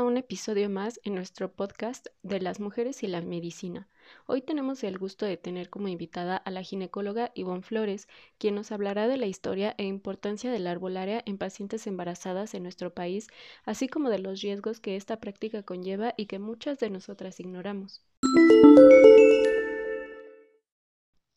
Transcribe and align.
a 0.00 0.02
un 0.02 0.16
episodio 0.16 0.70
más 0.70 0.98
en 1.04 1.14
nuestro 1.14 1.52
podcast 1.52 2.06
de 2.22 2.40
las 2.40 2.58
mujeres 2.58 3.02
y 3.02 3.06
la 3.06 3.20
medicina. 3.20 3.86
Hoy 4.24 4.40
tenemos 4.40 4.82
el 4.82 4.96
gusto 4.96 5.26
de 5.26 5.36
tener 5.36 5.68
como 5.68 5.88
invitada 5.88 6.38
a 6.38 6.50
la 6.50 6.62
ginecóloga 6.62 7.32
Ivonne 7.34 7.60
Flores, 7.60 8.08
quien 8.38 8.54
nos 8.54 8.72
hablará 8.72 9.08
de 9.08 9.18
la 9.18 9.26
historia 9.26 9.74
e 9.76 9.84
importancia 9.84 10.50
de 10.50 10.58
la 10.58 10.70
arbolaria 10.70 11.22
en 11.26 11.36
pacientes 11.36 11.86
embarazadas 11.86 12.54
en 12.54 12.62
nuestro 12.62 12.94
país, 12.94 13.26
así 13.66 13.88
como 13.88 14.08
de 14.08 14.20
los 14.20 14.40
riesgos 14.40 14.80
que 14.80 14.96
esta 14.96 15.20
práctica 15.20 15.64
conlleva 15.64 16.14
y 16.16 16.24
que 16.24 16.38
muchas 16.38 16.78
de 16.78 16.88
nosotras 16.88 17.38
ignoramos. 17.38 18.02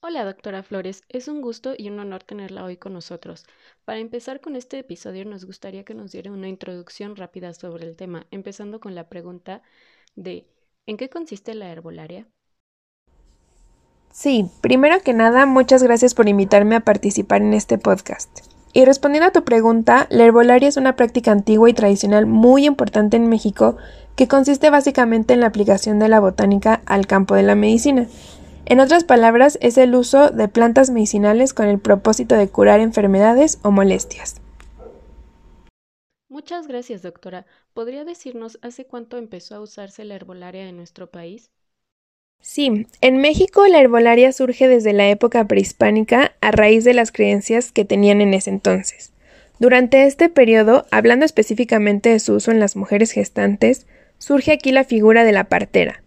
Hola, 0.05 0.25
doctora 0.25 0.63
Flores. 0.63 1.01
Es 1.07 1.29
un 1.29 1.39
gusto 1.39 1.75
y 1.77 1.89
un 1.89 1.97
honor 1.97 2.25
tenerla 2.25 2.65
hoy 2.65 2.75
con 2.75 2.91
nosotros. 2.91 3.45
Para 3.85 3.99
empezar 3.99 4.41
con 4.41 4.57
este 4.57 4.79
episodio, 4.79 5.23
nos 5.23 5.45
gustaría 5.45 5.85
que 5.85 5.93
nos 5.93 6.11
diera 6.11 6.29
una 6.29 6.49
introducción 6.49 7.15
rápida 7.15 7.53
sobre 7.53 7.85
el 7.85 7.95
tema, 7.95 8.27
empezando 8.29 8.81
con 8.81 8.95
la 8.95 9.07
pregunta 9.07 9.61
de 10.17 10.45
¿en 10.87 10.97
qué 10.97 11.09
consiste 11.09 11.53
la 11.53 11.69
herbolaria? 11.69 12.27
Sí, 14.11 14.49
primero 14.59 14.99
que 14.99 15.13
nada, 15.13 15.45
muchas 15.45 15.81
gracias 15.81 16.13
por 16.13 16.27
invitarme 16.27 16.75
a 16.75 16.81
participar 16.81 17.41
en 17.41 17.53
este 17.53 17.77
podcast. 17.77 18.41
Y 18.73 18.83
respondiendo 18.83 19.29
a 19.29 19.31
tu 19.31 19.45
pregunta, 19.45 20.07
la 20.09 20.25
herbolaria 20.25 20.67
es 20.67 20.75
una 20.75 20.97
práctica 20.97 21.31
antigua 21.31 21.69
y 21.69 21.73
tradicional 21.73 22.25
muy 22.25 22.65
importante 22.65 23.15
en 23.15 23.29
México 23.29 23.77
que 24.17 24.27
consiste 24.27 24.69
básicamente 24.69 25.33
en 25.33 25.39
la 25.39 25.47
aplicación 25.47 25.97
de 25.99 26.09
la 26.09 26.19
botánica 26.19 26.81
al 26.87 27.07
campo 27.07 27.35
de 27.35 27.43
la 27.43 27.55
medicina. 27.55 28.09
En 28.65 28.79
otras 28.79 29.03
palabras, 29.03 29.57
es 29.61 29.77
el 29.77 29.93
uso 29.93 30.29
de 30.29 30.47
plantas 30.47 30.89
medicinales 30.89 31.53
con 31.53 31.67
el 31.67 31.79
propósito 31.79 32.35
de 32.35 32.47
curar 32.47 32.79
enfermedades 32.79 33.59
o 33.61 33.71
molestias. 33.71 34.35
Muchas 36.29 36.67
gracias, 36.67 37.01
doctora. 37.01 37.45
¿Podría 37.73 38.05
decirnos 38.05 38.57
hace 38.61 38.85
cuánto 38.85 39.17
empezó 39.17 39.55
a 39.55 39.61
usarse 39.61 40.03
la 40.03 40.15
herbolaria 40.15 40.67
en 40.67 40.77
nuestro 40.77 41.11
país? 41.11 41.51
Sí, 42.41 42.87
en 42.99 43.17
México 43.17 43.65
la 43.67 43.79
herbolaria 43.79 44.31
surge 44.33 44.67
desde 44.67 44.91
la 44.91 45.07
época 45.09 45.47
prehispánica 45.47 46.33
a 46.41 46.51
raíz 46.51 46.83
de 46.83 46.93
las 46.93 47.11
creencias 47.11 47.71
que 47.71 47.85
tenían 47.85 48.19
en 48.19 48.33
ese 48.33 48.49
entonces. 48.49 49.13
Durante 49.59 50.05
este 50.05 50.27
periodo, 50.27 50.85
hablando 50.91 51.25
específicamente 51.25 52.09
de 52.09 52.19
su 52.19 52.33
uso 52.33 52.51
en 52.51 52.59
las 52.59 52.75
mujeres 52.75 53.11
gestantes, 53.11 53.87
surge 54.17 54.51
aquí 54.51 54.71
la 54.71 54.83
figura 54.83 55.23
de 55.23 55.31
la 55.31 55.45
partera, 55.45 56.02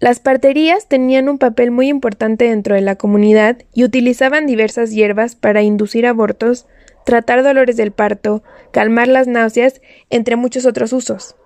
las 0.00 0.18
parterías 0.18 0.88
tenían 0.88 1.28
un 1.28 1.36
papel 1.36 1.70
muy 1.70 1.88
importante 1.88 2.46
dentro 2.46 2.74
de 2.74 2.80
la 2.80 2.96
comunidad 2.96 3.58
y 3.74 3.84
utilizaban 3.84 4.46
diversas 4.46 4.92
hierbas 4.92 5.36
para 5.36 5.60
inducir 5.60 6.06
abortos, 6.06 6.66
tratar 7.04 7.42
dolores 7.42 7.76
del 7.76 7.92
parto, 7.92 8.42
calmar 8.72 9.08
las 9.08 9.26
náuseas, 9.26 9.82
entre 10.08 10.36
muchos 10.36 10.64
otros 10.64 10.94
usos. 10.94 11.36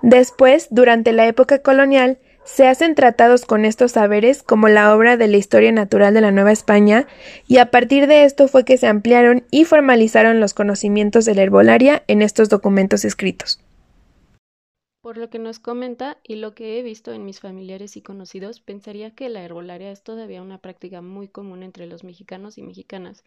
Después, 0.00 0.68
durante 0.70 1.12
la 1.12 1.26
época 1.26 1.58
colonial, 1.58 2.18
se 2.44 2.68
hacen 2.68 2.94
tratados 2.94 3.44
con 3.44 3.64
estos 3.64 3.92
saberes 3.92 4.44
como 4.44 4.68
la 4.68 4.94
obra 4.94 5.16
de 5.16 5.26
la 5.26 5.36
Historia 5.36 5.72
Natural 5.72 6.14
de 6.14 6.20
la 6.20 6.30
Nueva 6.30 6.52
España, 6.52 7.08
y 7.48 7.58
a 7.58 7.72
partir 7.72 8.06
de 8.06 8.22
esto 8.22 8.46
fue 8.46 8.64
que 8.64 8.78
se 8.78 8.86
ampliaron 8.86 9.44
y 9.50 9.64
formalizaron 9.64 10.38
los 10.38 10.54
conocimientos 10.54 11.24
de 11.24 11.34
la 11.34 11.42
herbolaria 11.42 12.04
en 12.06 12.22
estos 12.22 12.48
documentos 12.48 13.04
escritos. 13.04 13.60
Por 15.08 15.16
lo 15.16 15.30
que 15.30 15.38
nos 15.38 15.58
comenta 15.58 16.18
y 16.22 16.34
lo 16.36 16.54
que 16.54 16.78
he 16.78 16.82
visto 16.82 17.14
en 17.14 17.24
mis 17.24 17.40
familiares 17.40 17.96
y 17.96 18.02
conocidos, 18.02 18.60
pensaría 18.60 19.14
que 19.14 19.30
la 19.30 19.42
herbolaria 19.42 19.90
es 19.90 20.02
todavía 20.02 20.42
una 20.42 20.60
práctica 20.60 21.00
muy 21.00 21.28
común 21.28 21.62
entre 21.62 21.86
los 21.86 22.04
mexicanos 22.04 22.58
y 22.58 22.62
mexicanas. 22.62 23.24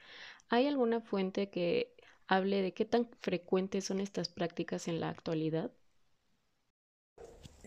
¿Hay 0.47 0.67
alguna 0.67 1.01
fuente 1.01 1.49
que 1.49 1.95
hable 2.27 2.61
de 2.61 2.75
qué 2.75 2.85
tan 2.85 3.09
frecuentes 3.21 3.85
son 3.85 3.99
estas 3.99 4.29
prácticas 4.29 4.87
en 4.87 4.99
la 4.99 5.09
actualidad? 5.09 5.71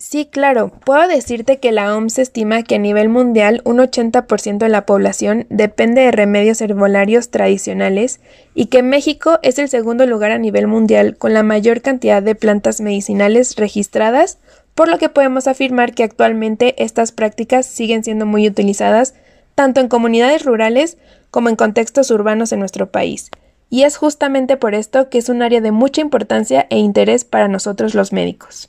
Sí, 0.06 0.26
claro. 0.26 0.70
Puedo 0.84 1.08
decirte 1.08 1.60
que 1.60 1.72
la 1.72 1.96
OMS 1.96 2.18
estima 2.18 2.62
que 2.62 2.74
a 2.74 2.78
nivel 2.78 3.08
mundial 3.08 3.62
un 3.64 3.78
80% 3.78 4.58
de 4.58 4.68
la 4.68 4.84
población 4.84 5.46
depende 5.48 6.02
de 6.02 6.10
remedios 6.10 6.60
herbolarios 6.60 7.30
tradicionales 7.30 8.20
y 8.54 8.66
que 8.66 8.82
México 8.82 9.38
es 9.42 9.58
el 9.58 9.70
segundo 9.70 10.04
lugar 10.04 10.30
a 10.30 10.36
nivel 10.36 10.66
mundial 10.66 11.16
con 11.16 11.32
la 11.32 11.42
mayor 11.42 11.80
cantidad 11.80 12.22
de 12.22 12.34
plantas 12.34 12.82
medicinales 12.82 13.56
registradas, 13.56 14.36
por 14.74 14.88
lo 14.88 14.98
que 14.98 15.08
podemos 15.08 15.46
afirmar 15.46 15.94
que 15.94 16.04
actualmente 16.04 16.74
estas 16.76 17.10
prácticas 17.10 17.64
siguen 17.64 18.04
siendo 18.04 18.26
muy 18.26 18.46
utilizadas 18.46 19.14
tanto 19.54 19.80
en 19.80 19.88
comunidades 19.88 20.44
rurales 20.44 20.98
como 21.30 21.48
en 21.48 21.56
contextos 21.56 22.10
urbanos 22.10 22.52
en 22.52 22.58
nuestro 22.58 22.90
país. 22.92 23.30
Y 23.70 23.84
es 23.84 23.96
justamente 23.96 24.58
por 24.58 24.74
esto 24.74 25.08
que 25.08 25.16
es 25.16 25.30
un 25.30 25.40
área 25.40 25.62
de 25.62 25.72
mucha 25.72 26.02
importancia 26.02 26.66
e 26.68 26.76
interés 26.76 27.24
para 27.24 27.48
nosotros 27.48 27.94
los 27.94 28.12
médicos. 28.12 28.68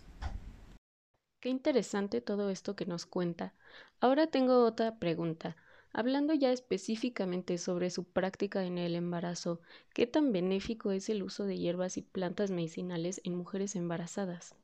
Qué 1.46 1.52
interesante 1.52 2.22
todo 2.22 2.50
esto 2.50 2.76
que 2.76 2.88
nos 2.88 3.06
cuenta. 3.06 3.54
Ahora 4.00 4.26
tengo 4.26 4.66
otra 4.66 4.96
pregunta. 4.96 5.56
Hablando 5.94 6.34
ya 6.34 6.52
específicamente 6.52 7.60
sobre 7.60 7.92
su 7.92 8.04
práctica 8.04 8.64
en 8.64 8.80
el 8.80 8.96
embarazo, 8.96 9.60
¿qué 9.94 10.08
tan 10.08 10.32
benéfico 10.32 10.90
es 10.90 11.08
el 11.08 11.22
uso 11.22 11.46
de 11.46 11.60
hierbas 11.60 11.98
y 11.98 12.02
plantas 12.02 12.50
medicinales 12.50 13.22
en 13.24 13.36
mujeres 13.36 13.76
embarazadas? 13.76 14.56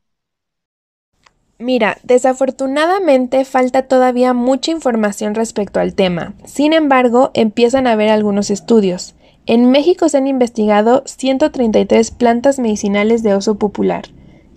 Mira, 1.59 1.99
desafortunadamente 2.01 3.45
falta 3.45 3.83
todavía 3.83 4.33
mucha 4.33 4.71
información 4.71 5.35
respecto 5.35 5.79
al 5.79 5.93
tema. 5.93 6.33
Sin 6.45 6.73
embargo, 6.73 7.29
empiezan 7.35 7.85
a 7.85 7.91
haber 7.91 8.09
algunos 8.09 8.49
estudios. 8.49 9.13
En 9.45 9.69
México 9.69 10.09
se 10.09 10.17
han 10.17 10.25
investigado 10.25 11.03
133 11.05 12.09
plantas 12.09 12.57
medicinales 12.57 13.21
de 13.21 13.35
uso 13.35 13.59
popular. 13.59 14.05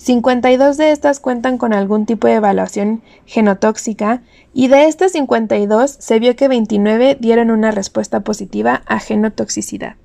52 0.05 0.77
de 0.77 0.91
estas 0.91 1.19
cuentan 1.19 1.57
con 1.57 1.73
algún 1.73 2.05
tipo 2.05 2.27
de 2.27 2.35
evaluación 2.35 3.03
genotóxica 3.25 4.23
y 4.53 4.69
de 4.69 4.85
estas 4.85 5.13
52 5.13 5.91
se 5.91 6.19
vio 6.19 6.37
que 6.37 6.47
29 6.47 7.17
dieron 7.19 7.51
una 7.51 7.71
respuesta 7.71 8.23
positiva 8.23 8.83
a 8.85 9.01
genotoxicidad. 9.01 9.97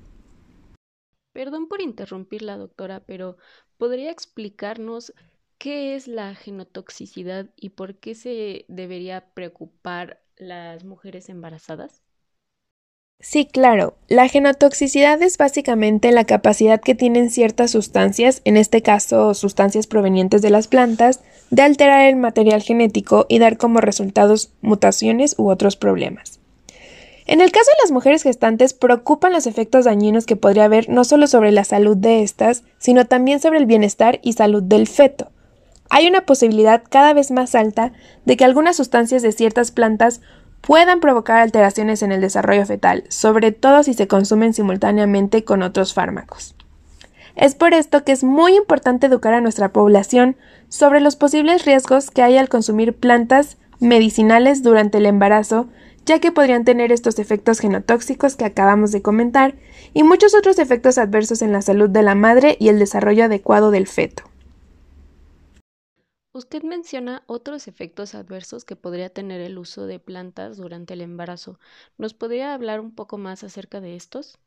Perdón 1.34 1.68
por 1.68 1.82
interrumpirla, 1.82 2.56
doctora, 2.56 3.00
pero 3.00 3.36
¿podría 3.76 4.10
explicarnos 4.10 5.12
qué 5.58 5.94
es 5.94 6.08
la 6.08 6.34
genotoxicidad 6.34 7.50
y 7.54 7.68
por 7.68 7.96
qué 7.96 8.14
se 8.14 8.64
debería 8.68 9.34
preocupar 9.34 10.22
las 10.36 10.82
mujeres 10.82 11.28
embarazadas? 11.28 12.02
Sí, 13.20 13.44
claro. 13.44 13.94
La 14.08 14.28
genotoxicidad 14.28 15.22
es 15.22 15.36
básicamente 15.36 16.10
la 16.10 16.24
capacidad 16.24 16.80
que 16.80 16.94
tienen 16.94 17.28
ciertas 17.28 17.70
sustancias, 17.70 18.40
en 18.46 18.56
este 18.56 18.80
caso 18.80 19.34
sustancias 19.34 19.86
provenientes 19.86 20.40
de 20.40 20.48
las 20.48 20.68
plantas, 20.68 21.20
de 21.50 21.62
alterar 21.62 22.06
el 22.06 22.16
material 22.16 22.62
genético 22.62 23.26
y 23.28 23.38
dar 23.38 23.58
como 23.58 23.82
resultados 23.82 24.52
mutaciones 24.62 25.34
u 25.36 25.50
otros 25.50 25.76
problemas. 25.76 26.40
En 27.26 27.42
el 27.42 27.52
caso 27.52 27.70
de 27.70 27.82
las 27.84 27.92
mujeres 27.92 28.22
gestantes, 28.22 28.72
preocupan 28.72 29.34
los 29.34 29.46
efectos 29.46 29.84
dañinos 29.84 30.24
que 30.24 30.36
podría 30.36 30.64
haber 30.64 30.88
no 30.88 31.04
solo 31.04 31.26
sobre 31.26 31.52
la 31.52 31.64
salud 31.64 31.96
de 31.96 32.22
estas, 32.22 32.64
sino 32.78 33.06
también 33.06 33.38
sobre 33.38 33.58
el 33.58 33.66
bienestar 33.66 34.18
y 34.22 34.32
salud 34.32 34.62
del 34.62 34.88
feto. 34.88 35.30
Hay 35.90 36.06
una 36.06 36.24
posibilidad 36.24 36.82
cada 36.88 37.12
vez 37.12 37.30
más 37.30 37.54
alta 37.54 37.92
de 38.24 38.36
que 38.36 38.44
algunas 38.44 38.76
sustancias 38.76 39.22
de 39.22 39.32
ciertas 39.32 39.72
plantas 39.72 40.20
puedan 40.60 41.00
provocar 41.00 41.40
alteraciones 41.40 42.02
en 42.02 42.12
el 42.12 42.20
desarrollo 42.20 42.66
fetal, 42.66 43.04
sobre 43.08 43.52
todo 43.52 43.82
si 43.82 43.94
se 43.94 44.08
consumen 44.08 44.54
simultáneamente 44.54 45.44
con 45.44 45.62
otros 45.62 45.94
fármacos. 45.94 46.54
Es 47.36 47.54
por 47.54 47.74
esto 47.74 48.04
que 48.04 48.12
es 48.12 48.24
muy 48.24 48.56
importante 48.56 49.06
educar 49.06 49.34
a 49.34 49.40
nuestra 49.40 49.72
población 49.72 50.36
sobre 50.68 51.00
los 51.00 51.16
posibles 51.16 51.64
riesgos 51.64 52.10
que 52.10 52.22
hay 52.22 52.36
al 52.36 52.48
consumir 52.48 52.94
plantas 52.94 53.56
medicinales 53.78 54.62
durante 54.62 54.98
el 54.98 55.06
embarazo, 55.06 55.68
ya 56.04 56.18
que 56.18 56.32
podrían 56.32 56.64
tener 56.64 56.92
estos 56.92 57.18
efectos 57.18 57.60
genotóxicos 57.60 58.36
que 58.36 58.44
acabamos 58.44 58.92
de 58.92 59.02
comentar 59.02 59.54
y 59.94 60.02
muchos 60.02 60.34
otros 60.34 60.58
efectos 60.58 60.98
adversos 60.98 61.42
en 61.42 61.52
la 61.52 61.62
salud 61.62 61.88
de 61.88 62.02
la 62.02 62.14
madre 62.14 62.56
y 62.60 62.68
el 62.68 62.78
desarrollo 62.78 63.24
adecuado 63.24 63.70
del 63.70 63.86
feto. 63.86 64.29
Usted 66.32 66.62
menciona 66.62 67.24
otros 67.26 67.66
efectos 67.66 68.14
adversos 68.14 68.64
que 68.64 68.76
podría 68.76 69.10
tener 69.10 69.40
el 69.40 69.58
uso 69.58 69.86
de 69.86 69.98
plantas 69.98 70.56
durante 70.56 70.94
el 70.94 71.00
embarazo. 71.00 71.58
¿Nos 71.98 72.14
podría 72.14 72.54
hablar 72.54 72.78
un 72.78 72.94
poco 72.94 73.18
más 73.18 73.42
acerca 73.42 73.80
de 73.80 73.96
estos? 73.96 74.38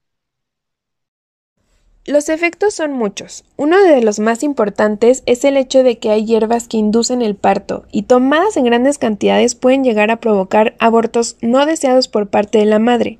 Los 2.06 2.30
efectos 2.30 2.74
son 2.74 2.94
muchos. 2.94 3.44
Uno 3.58 3.82
de 3.82 4.02
los 4.02 4.20
más 4.20 4.44
importantes 4.44 5.24
es 5.26 5.44
el 5.44 5.58
hecho 5.58 5.84
de 5.84 6.00
que 6.00 6.10
hay 6.10 6.26
hierbas 6.26 6.70
que 6.70 6.78
inducen 6.78 7.22
el 7.22 7.36
parto 7.36 7.86
y 7.92 8.04
tomadas 8.04 8.56
en 8.56 8.66
grandes 8.66 8.98
cantidades 8.98 9.56
pueden 9.56 9.84
llegar 9.84 10.10
a 10.10 10.22
provocar 10.22 10.76
abortos 10.80 11.36
no 11.42 11.66
deseados 11.66 12.08
por 12.08 12.30
parte 12.30 12.60
de 12.60 12.66
la 12.66 12.80
madre. 12.80 13.20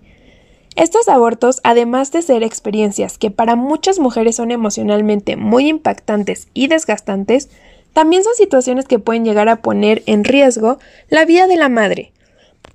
Estos 0.76 1.08
abortos, 1.08 1.62
además 1.64 2.12
de 2.12 2.22
ser 2.22 2.44
experiencias 2.44 3.18
que 3.18 3.30
para 3.30 3.56
muchas 3.56 4.00
mujeres 4.00 4.38
son 4.38 4.52
emocionalmente 4.52 5.36
muy 5.36 5.68
impactantes 5.68 6.48
y 6.54 6.68
desgastantes, 6.68 7.50
también 7.94 8.24
son 8.24 8.34
situaciones 8.36 8.86
que 8.86 9.00
pueden 9.00 9.24
llegar 9.24 9.50
a 9.50 9.62
poner 9.62 10.04
en 10.06 10.24
riesgo 10.24 10.80
la 11.10 11.26
vida 11.26 11.48
de 11.48 11.58
la 11.58 11.70
madre. 11.70 12.12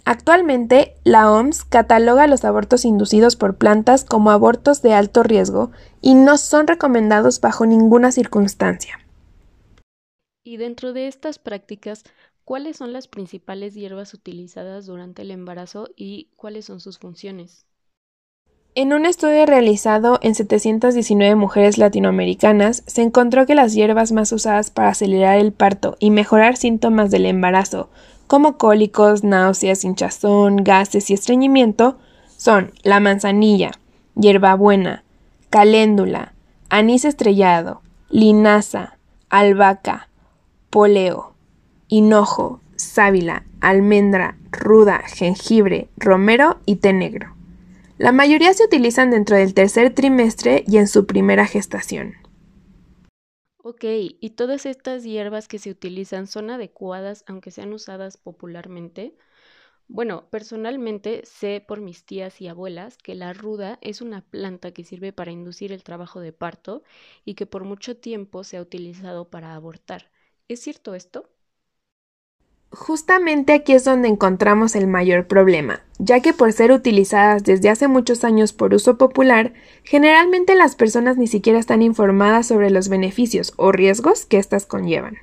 Actualmente, 0.04 0.94
la 1.04 1.30
OMS 1.30 1.64
cataloga 1.64 2.26
los 2.26 2.44
abortos 2.44 2.86
inducidos 2.86 3.36
por 3.36 3.56
plantas 3.56 4.04
como 4.04 4.30
abortos 4.30 4.80
de 4.80 4.94
alto 4.94 5.22
riesgo 5.22 5.70
y 6.00 6.14
no 6.14 6.38
son 6.38 6.66
recomendados 6.66 7.40
bajo 7.42 7.66
ninguna 7.66 8.10
circunstancia. 8.10 8.98
Y 10.42 10.56
dentro 10.56 10.94
de 10.94 11.08
estas 11.08 11.38
prácticas, 11.38 12.04
¿cuáles 12.44 12.78
son 12.78 12.94
las 12.94 13.06
principales 13.06 13.74
hierbas 13.74 14.14
utilizadas 14.14 14.86
durante 14.86 15.20
el 15.20 15.30
embarazo 15.30 15.90
y 15.94 16.30
cuáles 16.36 16.64
son 16.64 16.80
sus 16.80 16.98
funciones? 16.98 17.67
En 18.80 18.92
un 18.92 19.06
estudio 19.06 19.44
realizado 19.44 20.20
en 20.22 20.36
719 20.36 21.34
mujeres 21.34 21.78
latinoamericanas, 21.78 22.84
se 22.86 23.02
encontró 23.02 23.44
que 23.44 23.56
las 23.56 23.74
hierbas 23.74 24.12
más 24.12 24.30
usadas 24.30 24.70
para 24.70 24.90
acelerar 24.90 25.36
el 25.36 25.50
parto 25.50 25.96
y 25.98 26.12
mejorar 26.12 26.56
síntomas 26.56 27.10
del 27.10 27.26
embarazo, 27.26 27.90
como 28.28 28.56
cólicos, 28.56 29.24
náuseas, 29.24 29.82
hinchazón, 29.82 30.58
gases 30.62 31.10
y 31.10 31.14
estreñimiento, 31.14 31.98
son 32.36 32.70
la 32.84 33.00
manzanilla, 33.00 33.72
hierbabuena, 34.14 35.02
caléndula, 35.50 36.34
anís 36.68 37.04
estrellado, 37.04 37.82
linaza, 38.10 38.96
albahaca, 39.28 40.08
poleo, 40.70 41.34
hinojo, 41.88 42.60
sábila, 42.76 43.42
almendra, 43.60 44.36
ruda, 44.52 45.02
jengibre, 45.04 45.88
romero 45.96 46.58
y 46.64 46.76
té 46.76 46.92
negro. 46.92 47.37
La 47.98 48.12
mayoría 48.12 48.54
se 48.54 48.64
utilizan 48.64 49.10
dentro 49.10 49.36
del 49.36 49.54
tercer 49.54 49.92
trimestre 49.92 50.62
y 50.68 50.76
en 50.76 50.86
su 50.86 51.04
primera 51.04 51.46
gestación. 51.46 52.14
Ok, 53.56 53.84
¿y 54.20 54.30
todas 54.30 54.66
estas 54.66 55.02
hierbas 55.02 55.48
que 55.48 55.58
se 55.58 55.70
utilizan 55.70 56.28
son 56.28 56.50
adecuadas 56.50 57.24
aunque 57.26 57.50
sean 57.50 57.72
usadas 57.72 58.16
popularmente? 58.16 59.16
Bueno, 59.88 60.28
personalmente 60.30 61.22
sé 61.24 61.64
por 61.66 61.80
mis 61.80 62.04
tías 62.04 62.40
y 62.40 62.48
abuelas 62.48 62.98
que 62.98 63.16
la 63.16 63.32
ruda 63.32 63.78
es 63.82 64.00
una 64.00 64.22
planta 64.22 64.72
que 64.72 64.84
sirve 64.84 65.12
para 65.12 65.32
inducir 65.32 65.72
el 65.72 65.82
trabajo 65.82 66.20
de 66.20 66.32
parto 66.32 66.84
y 67.24 67.34
que 67.34 67.46
por 67.46 67.64
mucho 67.64 67.96
tiempo 67.96 68.44
se 68.44 68.58
ha 68.58 68.62
utilizado 68.62 69.28
para 69.30 69.54
abortar. 69.56 70.10
¿Es 70.48 70.60
cierto 70.60 70.94
esto? 70.94 71.30
Justamente 72.70 73.54
aquí 73.54 73.72
es 73.72 73.84
donde 73.84 74.08
encontramos 74.08 74.76
el 74.76 74.86
mayor 74.86 75.26
problema, 75.26 75.80
ya 75.98 76.20
que 76.20 76.34
por 76.34 76.52
ser 76.52 76.70
utilizadas 76.70 77.42
desde 77.42 77.70
hace 77.70 77.88
muchos 77.88 78.24
años 78.24 78.52
por 78.52 78.74
uso 78.74 78.98
popular, 78.98 79.54
generalmente 79.84 80.54
las 80.54 80.76
personas 80.76 81.16
ni 81.16 81.26
siquiera 81.26 81.58
están 81.58 81.80
informadas 81.80 82.46
sobre 82.46 82.70
los 82.70 82.90
beneficios 82.90 83.54
o 83.56 83.72
riesgos 83.72 84.26
que 84.26 84.38
éstas 84.38 84.66
conllevan. 84.66 85.16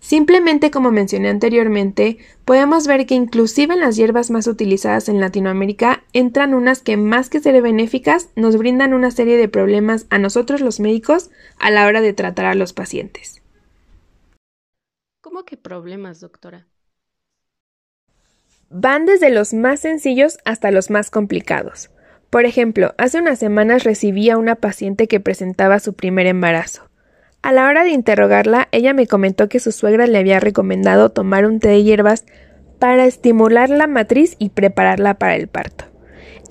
Simplemente 0.00 0.70
como 0.70 0.92
mencioné 0.92 1.28
anteriormente, 1.28 2.18
podemos 2.44 2.86
ver 2.86 3.06
que 3.06 3.16
inclusive 3.16 3.74
en 3.74 3.80
las 3.80 3.96
hierbas 3.96 4.30
más 4.30 4.46
utilizadas 4.46 5.08
en 5.08 5.20
Latinoamérica 5.20 6.04
entran 6.12 6.54
unas 6.54 6.80
que 6.80 6.96
más 6.96 7.28
que 7.28 7.40
ser 7.40 7.60
benéficas 7.60 8.28
nos 8.36 8.56
brindan 8.56 8.94
una 8.94 9.10
serie 9.10 9.36
de 9.36 9.48
problemas 9.48 10.06
a 10.10 10.18
nosotros 10.18 10.60
los 10.60 10.78
médicos 10.78 11.30
a 11.58 11.72
la 11.72 11.86
hora 11.86 12.00
de 12.00 12.12
tratar 12.12 12.46
a 12.46 12.54
los 12.54 12.72
pacientes. 12.72 13.42
¿Cómo 15.38 15.62
problemas, 15.62 16.18
doctora? 16.18 16.66
Van 18.70 19.06
desde 19.06 19.30
los 19.30 19.54
más 19.54 19.78
sencillos 19.78 20.38
hasta 20.44 20.72
los 20.72 20.90
más 20.90 21.10
complicados. 21.10 21.90
Por 22.28 22.44
ejemplo, 22.44 22.92
hace 22.98 23.20
unas 23.20 23.38
semanas 23.38 23.84
recibí 23.84 24.30
a 24.30 24.36
una 24.36 24.56
paciente 24.56 25.06
que 25.06 25.20
presentaba 25.20 25.78
su 25.78 25.94
primer 25.94 26.26
embarazo. 26.26 26.90
A 27.40 27.52
la 27.52 27.68
hora 27.68 27.84
de 27.84 27.90
interrogarla, 27.90 28.66
ella 28.72 28.94
me 28.94 29.06
comentó 29.06 29.48
que 29.48 29.60
su 29.60 29.70
suegra 29.70 30.08
le 30.08 30.18
había 30.18 30.40
recomendado 30.40 31.10
tomar 31.10 31.46
un 31.46 31.60
té 31.60 31.68
de 31.68 31.84
hierbas 31.84 32.24
para 32.80 33.06
estimular 33.06 33.70
la 33.70 33.86
matriz 33.86 34.34
y 34.40 34.48
prepararla 34.48 35.14
para 35.18 35.36
el 35.36 35.46
parto. 35.46 35.84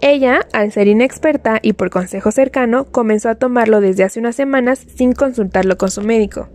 Ella, 0.01 0.47
al 0.53 0.71
ser 0.71 0.87
inexperta 0.87 1.59
y 1.61 1.73
por 1.73 1.89
consejo 1.89 2.31
cercano, 2.31 2.85
comenzó 2.85 3.27
a 3.27 3.35
tomarlo 3.35 3.81
desde 3.81 4.05
hace 4.05 4.21
unas 4.21 4.37
semanas 4.37 4.79
sin 4.95 5.11
consultarlo 5.11 5.77
con 5.77 5.91
su 5.91 6.03
médico. 6.03 6.47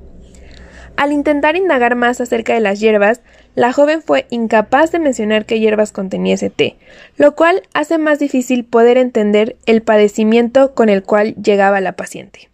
Al 0.96 1.12
intentar 1.12 1.56
indagar 1.56 1.96
más 1.96 2.20
acerca 2.20 2.54
de 2.54 2.60
las 2.60 2.80
hierbas, 2.80 3.22
la 3.54 3.72
joven 3.72 4.02
fue 4.02 4.26
incapaz 4.30 4.92
de 4.92 4.98
mencionar 4.98 5.46
qué 5.46 5.58
hierbas 5.58 5.92
contenía 5.92 6.34
ese 6.34 6.50
té, 6.50 6.76
lo 7.16 7.34
cual 7.34 7.62
hace 7.74 7.98
más 7.98 8.18
difícil 8.18 8.64
poder 8.64 8.98
entender 8.98 9.56
el 9.66 9.82
padecimiento 9.82 10.74
con 10.74 10.88
el 10.88 11.02
cual 11.02 11.34
llegaba 11.36 11.80
la 11.80 11.96
paciente. 11.96 12.50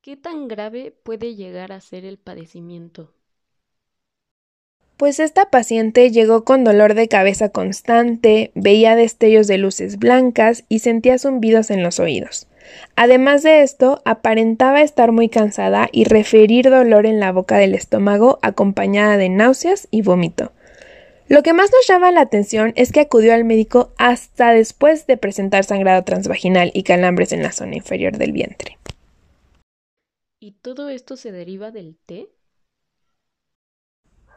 ¿Qué 0.00 0.16
tan 0.16 0.46
grave 0.46 0.94
puede 1.02 1.34
llegar 1.34 1.72
a 1.72 1.80
ser 1.80 2.04
el 2.04 2.16
padecimiento? 2.16 3.12
Pues 4.96 5.20
esta 5.20 5.50
paciente 5.50 6.10
llegó 6.10 6.44
con 6.44 6.64
dolor 6.64 6.94
de 6.94 7.08
cabeza 7.08 7.50
constante, 7.50 8.50
veía 8.54 8.96
destellos 8.96 9.46
de 9.46 9.58
luces 9.58 9.98
blancas 9.98 10.64
y 10.68 10.78
sentía 10.78 11.18
zumbidos 11.18 11.70
en 11.70 11.82
los 11.82 12.00
oídos. 12.00 12.46
Además 12.96 13.42
de 13.42 13.62
esto, 13.62 14.00
aparentaba 14.04 14.82
estar 14.82 15.12
muy 15.12 15.28
cansada 15.28 15.88
y 15.92 16.04
referir 16.04 16.70
dolor 16.70 17.06
en 17.06 17.20
la 17.20 17.32
boca 17.32 17.58
del 17.58 17.74
estómago 17.74 18.38
acompañada 18.42 19.16
de 19.16 19.28
náuseas 19.28 19.88
y 19.90 20.02
vómito. 20.02 20.52
Lo 21.28 21.42
que 21.42 21.52
más 21.52 21.70
nos 21.72 21.86
llama 21.88 22.12
la 22.12 22.20
atención 22.20 22.72
es 22.76 22.92
que 22.92 23.00
acudió 23.00 23.34
al 23.34 23.44
médico 23.44 23.92
hasta 23.98 24.52
después 24.52 25.06
de 25.06 25.16
presentar 25.16 25.64
sangrado 25.64 26.04
transvaginal 26.04 26.70
y 26.72 26.84
calambres 26.84 27.32
en 27.32 27.42
la 27.42 27.52
zona 27.52 27.76
inferior 27.76 28.16
del 28.16 28.32
vientre. 28.32 28.78
¿Y 30.38 30.52
todo 30.52 30.88
esto 30.88 31.16
se 31.16 31.32
deriva 31.32 31.72
del 31.72 31.96
té? 32.06 32.28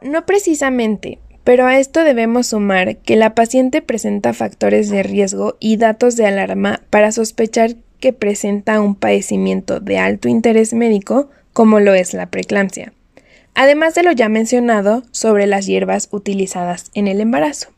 No 0.02 0.26
precisamente, 0.26 1.20
pero 1.44 1.66
a 1.66 1.78
esto 1.78 2.04
debemos 2.04 2.48
sumar 2.48 2.98
que 2.98 3.16
la 3.16 3.36
paciente 3.36 3.82
presenta 3.82 4.34
factores 4.34 4.90
de 4.90 5.04
riesgo 5.04 5.58
y 5.60 5.78
datos 5.78 6.16
de 6.16 6.26
alarma 6.26 6.82
para 6.90 7.12
sospechar 7.12 7.76
que 8.00 8.14
presenta 8.14 8.82
un 8.82 8.96
padecimiento 8.96 9.80
de 9.80 9.98
alto 9.98 10.28
interés 10.28 10.74
médico 10.74 11.30
como 11.54 11.80
lo 11.80 11.94
es 11.94 12.14
la 12.14 12.30
preeclampsia, 12.30 12.94
además 13.54 13.96
de 13.96 14.04
lo 14.04 14.12
ya 14.12 14.30
mencionado 14.30 15.04
sobre 15.12 15.48
las 15.48 15.66
hierbas 15.66 16.08
utilizadas 16.12 16.92
en 16.94 17.08
el 17.08 17.22
embarazo. 17.22 17.70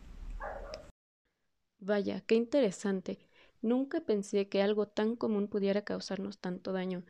Vaya, 1.80 2.22
qué 2.28 2.36
interesante. 2.36 3.18
Nunca 3.62 4.02
pensé 4.02 4.48
que 4.48 4.62
algo 4.62 4.88
tan 4.88 5.16
común 5.16 5.48
pudiera 5.48 5.84
causarnos 5.84 6.38
tanto 6.40 6.74
daño. 6.74 7.04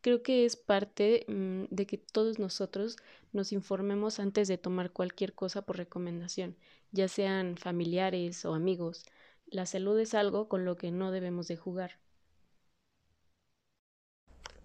Creo 0.00 0.22
que 0.22 0.44
es 0.44 0.56
parte 0.56 1.24
mm, 1.28 1.64
de 1.70 1.86
que 1.86 1.98
todos 1.98 2.38
nosotros 2.38 2.96
nos 3.32 3.52
informemos 3.52 4.20
antes 4.20 4.48
de 4.48 4.58
tomar 4.58 4.92
cualquier 4.92 5.34
cosa 5.34 5.62
por 5.62 5.76
recomendación, 5.76 6.56
ya 6.92 7.08
sean 7.08 7.56
familiares 7.56 8.44
o 8.44 8.54
amigos. 8.54 9.04
La 9.46 9.66
salud 9.66 9.98
es 9.98 10.14
algo 10.14 10.48
con 10.48 10.64
lo 10.64 10.76
que 10.76 10.90
no 10.90 11.10
debemos 11.10 11.48
de 11.48 11.56
jugar. 11.56 11.98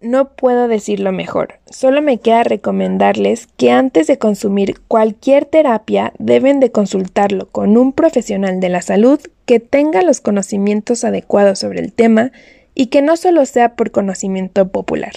No 0.04 0.28
puedo 0.34 0.68
decirlo 0.68 1.12
mejor, 1.12 1.60
solo 1.64 2.02
me 2.02 2.18
queda 2.18 2.44
recomendarles 2.44 3.46
que 3.56 3.70
antes 3.70 4.06
de 4.06 4.18
consumir 4.18 4.78
cualquier 4.86 5.46
terapia 5.46 6.12
deben 6.18 6.60
de 6.60 6.70
consultarlo 6.70 7.48
con 7.50 7.78
un 7.78 7.94
profesional 7.94 8.60
de 8.60 8.68
la 8.68 8.82
salud 8.82 9.18
que 9.46 9.60
tenga 9.60 10.02
los 10.02 10.20
conocimientos 10.20 11.04
adecuados 11.04 11.60
sobre 11.60 11.80
el 11.80 11.94
tema 11.94 12.32
y 12.74 12.88
que 12.88 13.00
no 13.00 13.16
solo 13.16 13.46
sea 13.46 13.76
por 13.76 13.92
conocimiento 13.92 14.68
popular. 14.68 15.12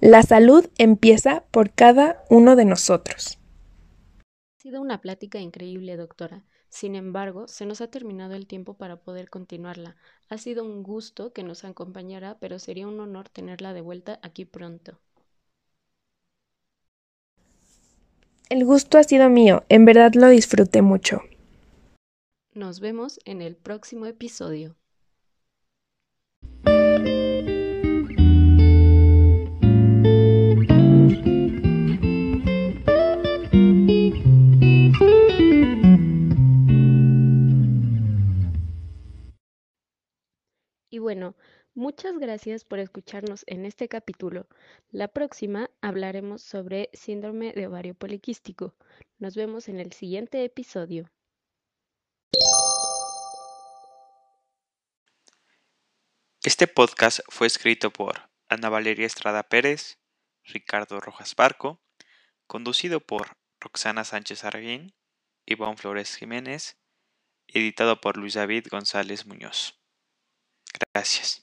La 0.00 0.22
salud 0.22 0.66
empieza 0.78 1.44
por 1.50 1.70
cada 1.70 2.24
uno 2.30 2.56
de 2.56 2.64
nosotros. 2.64 3.38
Ha 4.20 4.62
sido 4.62 4.80
una 4.80 5.02
plática 5.02 5.40
increíble, 5.40 5.98
doctora. 5.98 6.42
Sin 6.72 6.96
embargo, 6.96 7.46
se 7.48 7.66
nos 7.66 7.82
ha 7.82 7.88
terminado 7.88 8.34
el 8.34 8.48
tiempo 8.48 8.74
para 8.74 8.96
poder 8.96 9.28
continuarla. 9.30 9.94
Ha 10.28 10.38
sido 10.38 10.64
un 10.64 10.82
gusto 10.82 11.32
que 11.32 11.44
nos 11.44 11.64
acompañara, 11.64 12.38
pero 12.40 12.58
sería 12.58 12.88
un 12.88 12.98
honor 12.98 13.28
tenerla 13.28 13.74
de 13.74 13.82
vuelta 13.82 14.18
aquí 14.22 14.44
pronto. 14.46 14.98
El 18.48 18.64
gusto 18.64 18.98
ha 18.98 19.02
sido 19.02 19.28
mío, 19.28 19.64
en 19.68 19.84
verdad 19.84 20.12
lo 20.14 20.28
disfruté 20.28 20.82
mucho. 20.82 21.20
Nos 22.54 22.80
vemos 22.80 23.20
en 23.26 23.42
el 23.42 23.56
próximo 23.56 24.06
episodio. 24.06 24.76
Bueno, 41.12 41.36
muchas 41.74 42.18
gracias 42.18 42.64
por 42.64 42.78
escucharnos 42.78 43.44
en 43.46 43.66
este 43.66 43.86
capítulo. 43.86 44.48
La 44.92 45.08
próxima 45.08 45.68
hablaremos 45.82 46.40
sobre 46.40 46.88
síndrome 46.94 47.52
de 47.52 47.66
ovario 47.66 47.92
poliquístico. 47.94 48.74
Nos 49.18 49.36
vemos 49.36 49.68
en 49.68 49.78
el 49.78 49.92
siguiente 49.92 50.42
episodio. 50.42 51.10
Este 56.42 56.66
podcast 56.66 57.20
fue 57.28 57.46
escrito 57.46 57.92
por 57.92 58.30
Ana 58.48 58.70
Valeria 58.70 59.04
Estrada 59.04 59.42
Pérez, 59.42 59.98
Ricardo 60.44 60.98
Rojas 60.98 61.36
Barco, 61.36 61.82
conducido 62.46 63.00
por 63.00 63.36
Roxana 63.60 64.04
Sánchez 64.04 64.44
Arguín, 64.44 64.94
Iván 65.44 65.76
Flores 65.76 66.16
Jiménez, 66.16 66.78
editado 67.48 68.00
por 68.00 68.16
Luis 68.16 68.32
David 68.32 68.68
González 68.70 69.26
Muñoz. 69.26 69.81
Gracias. 70.78 71.42